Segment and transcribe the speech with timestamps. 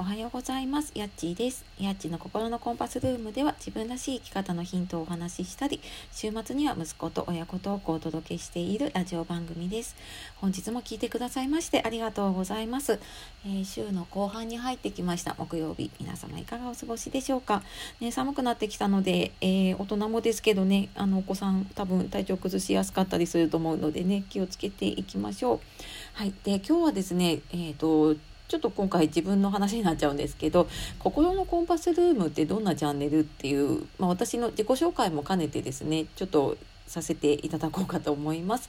[0.00, 0.92] おはようございます。
[0.94, 1.62] やっちーです。
[1.78, 5.78] やっちの心のコンパスルームでは自分らしい生き方のヒントをお話ししたり
[6.10, 9.94] 週末には息子と親子トークをお届けしているラジオ番組です。
[10.36, 12.98] 本日も聞いてくださいましてありがとうございます、
[13.44, 15.34] えー、週の後半に入ってきました。
[15.36, 17.62] 木曜日皆様いかがお過ごしでしょうか？
[18.00, 25.60] ね寒くなってきたので、えー、大人もですけどねあのお子さん多分体調崩しやすかったりすると思うのでね気をつけていきましょう。
[26.14, 26.32] はい。
[26.42, 28.16] で今日はですねえっ、ー、と
[28.50, 30.66] ちょっと今回自分の話になっちゃうんですけど
[30.98, 36.56] 「心のコンパスルームってどんなチャンネル?」っていう、まあ、私の自己紹介も兼ねてですねちょっと
[36.88, 38.68] させていただこうかと思います。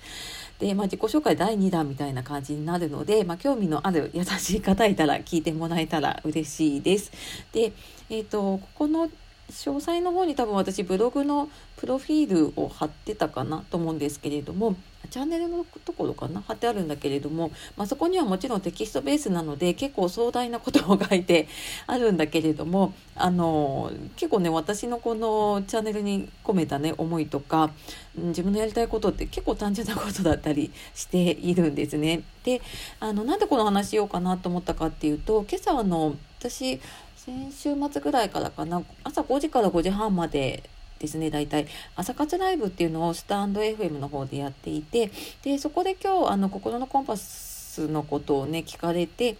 [0.60, 7.12] で、まあ、自己紹介第2弾みたいな感じになるので、まあ、興味のある優しい方いたら聞いてもらえたら嬉しいです。
[7.52, 7.74] で、
[8.12, 9.10] えっ、ー、とここの
[9.50, 14.76] 詳細の方に多分私ブログのプロフィールを貼ってたかなと思うんですけれども
[15.12, 21.50] チャンネルのところかな貼ってあるんだけれども、まあ、そこにはもちろんテキストベースなので結構壮大なことを書いて
[21.86, 27.72] あるんだけれどもあの結構ね私のこのチャンネルに込めたね思いとか
[28.16, 32.24] 自分のやりたいことって結構単純なことだったりしているんですね。
[32.44, 32.62] で
[33.00, 36.80] あのなんでこの話しようかなと思ったかっていうと今朝の私
[37.18, 40.64] 先週末ぐらいからかな朝5時から5時半まで
[41.02, 41.68] ですね大体。
[41.96, 49.38] 朝活ライブっていうのをスタンド FM の方でやっていてでそこで今日あの心のコンパスのことをね聞かれて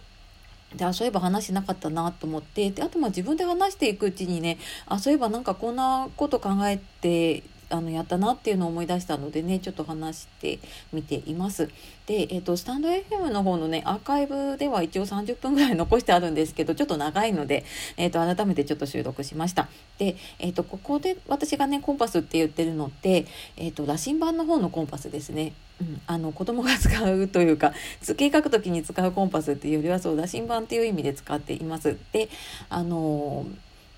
[0.74, 7.42] であそういえば話してなかったなと思ってであとまあ自分で話していくうちにねあそういえばなんかこんなこと考えて
[7.72, 10.58] あのやったなっていうのを思い出したのでねちょっと話して
[10.92, 11.68] みています。
[12.06, 17.64] で、えーと、スタンド FM の方のねアーカイブでは一応30分ぐらい残してあるんですけどちょっと長いので、
[17.96, 19.68] えーと、改めてちょっと収録しました。
[19.98, 25.52] で、えーと、ここで私がねコンパスって言ってるのって、えー、と羅針盤の方のコンパスですね。
[25.80, 31.96] うん、あの子供が使うというか図形書く時に使うコンパスっていうよりはそう羅針盤っていう意味で使っています。
[32.12, 32.28] で
[32.68, 33.46] あの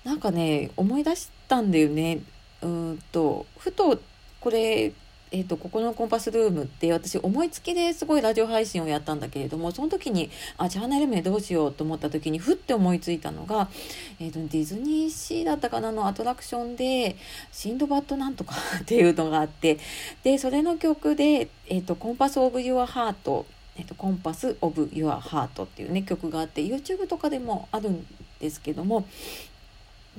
[0.05, 2.21] ー、なんかね思い出したんだよね
[2.61, 3.99] うんとふと
[4.39, 4.93] これ
[5.31, 13.67] えーと、ここのコンパスルームって私思いつきですごいラジオ配信をやったんだけれどもその時にあチャンネル名どうしようと思った時にふって思いついたのが、
[14.19, 17.17] えーと、ディズニーシーだったかなのアトラクションで
[17.51, 19.79] 「シンドバッドなんとか 」っていうのがあって
[20.23, 28.07] でそれの曲で「えーと、 Compass of Your Heart」えーと「Compass of Your Heart」っていうね曲があって YouTube とかでもあるん
[28.39, 29.05] ですけども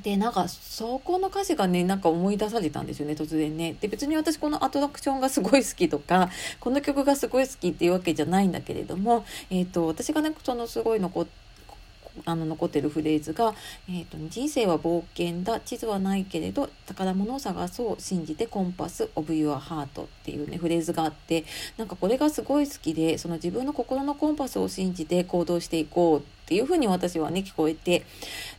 [0.03, 3.77] でなんかそこの歌詞がねなんか思い出されたんですよね突然ね。
[3.81, 6.31] で別に私このアトラクションがすごい好きとか
[6.61, 11.27] この曲がすごい好きっていうわけじゃないんだけれども、えーと、私がねそのすごい残
[12.25, 13.55] あの残ってるフレーズが、
[13.89, 21.45] えーと「人生は冒険だ地図はないけれど宝物を探そう信じてコンパスオブユアハート」っていうねフレーズがあって
[21.77, 28.07] なんかこれがすごい好きでその自分の心のコンパスを信じて行動していこうっていうふうに私はね聞こえて。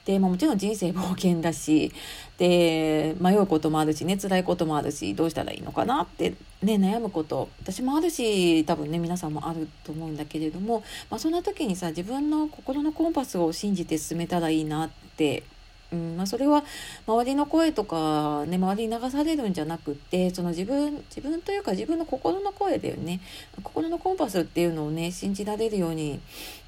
[0.04, 1.92] で、まあ、もちろん人生冒険だし
[2.38, 15.44] で迷うこともあるしね辛いこともあるしどうしたらいいのかなってね悩むこと私もあるし多分ね皆さんもあると思うんだけれども、まあ、そんな時にさ自分の心のコンパスを信じて進めたらいいなって
[15.92, 16.64] うんまあ、それは
[17.08, 23.22] 周りの声とか、ね、周りに流されるんじゃなくってその自分自分というか自分の心の声だよね。
[23.64, 26.20] 心のコンパスっていうのをね信じられるように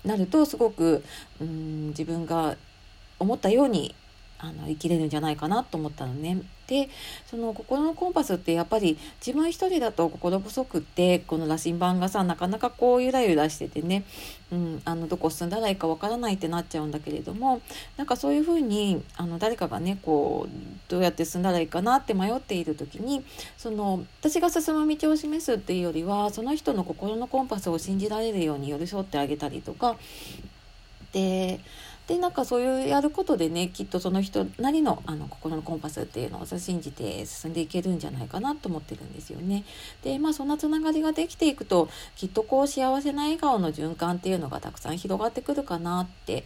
[0.06, 1.04] なるとすごく
[1.42, 2.56] うん自分が
[3.20, 3.94] 思ったように
[4.40, 6.42] あの生きれるんじゃないかなと思ったのね。
[6.68, 6.88] で
[7.26, 14.04] その心のコンパスってやっぱり自分一人だと心細くってこの羅針盤がさなかなかこうゆらゆらしててね、
[14.52, 17.62] うん、あのどこ進んだらいいかわからないってなっちゃうんだけれども
[17.98, 20.52] なんかそういうふうにあの誰かがねこう
[20.92, 23.26] どうやって進んだらいいかなって迷っている時に
[23.58, 29.98] その私が進む道を示すっていうよりはその人の心のコンパスを信じられるように寄り添ってあげたりとか
[31.14, 31.60] で
[32.10, 39.64] でなんかそういうやることでねきっとその人なりのあの心のコンパスっていうのを信じて進んでいけるんじゃないかなと思ってるんですよね。
[40.04, 46.46] でまあそんなつながりができていくときっとこう幸せな笑顔の循環っていうのがたくさん広がってくるかなって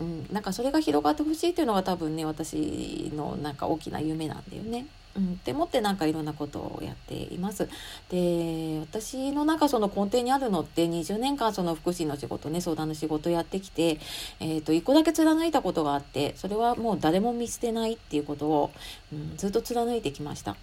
[0.00, 4.86] うん、なんかそれが広がってほしいっていうのが多分ね私のなんか大きな夢なんだよね。
[5.16, 7.68] うん、って思ってなんかいろんなことをやっています。
[8.10, 13.98] で私のなんかその根底にあるのって20年間その福祉の仕事ね相談の仕事やってきて、
[14.40, 18.70] えーと、一個だけ貫いたことがあってそれはもう誰も見捨てないっていうことを、
[19.12, 20.56] うん、ずっと貫いてきました。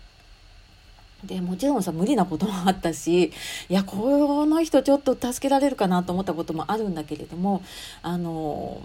[1.23, 3.25] でもちろんさ無理なこともあったし
[3.69, 7.61] いやこの人ちょっと助けられるかなと思ったこともあるんだけれども
[8.01, 8.81] あの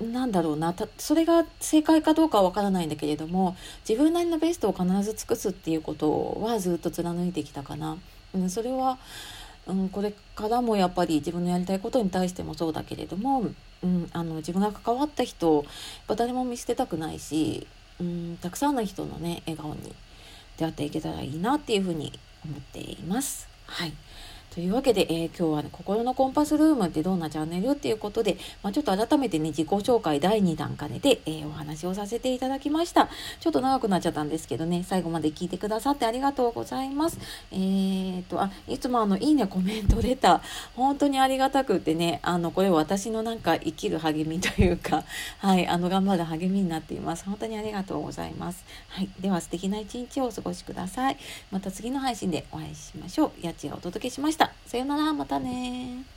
[0.00, 3.56] なんだろうなそれが正解かどうかはわからないんだけれども
[3.88, 7.96] 自分なりのベストを必ず尽くすっていうことはずっと貫いてきたかな。
[8.34, 8.98] うん、それは
[9.66, 13.42] うん、これからもやっぱり自分のやりたいことに対してもそうだけれども、
[13.82, 15.64] うん、あの自分が関わった人
[16.06, 17.66] 誰も見捨てたくないし、
[18.00, 19.92] うん、たくさんの人のね笑顔に
[20.56, 22.12] 出会っていけたらいいなっていうふうに
[22.44, 23.48] 思っています。
[23.66, 23.92] はい
[24.56, 33.10] というわけで、えー、今日はね、心のコンパスルームってどんなチャンネルっていうことで、まあ、ちょっと改めてね、自己紹介第2弾兼ねて、えー、お話をさせていただきました。
[33.38, 37.18] ちょっと長くなっちゃったんですけどね、最後まで聞いてくださってありがとうございます。
[37.52, 40.40] えー、と、あ、いつもあの、いいね、コメント、レター、
[40.74, 45.04] 本当にありがたくてね、あの、これ私のなんか生きる励みというか、
[45.36, 47.26] はい、あの、頑張る励みになっています。
[47.26, 48.64] 本当にありがとうございます。
[48.88, 51.18] はい、では素敵な一日をお過ごしください。
[51.50, 53.46] また次の配信でお会いしましょう。
[53.46, 54.45] やちがお届けしました。
[54.66, 56.15] さよなら、またね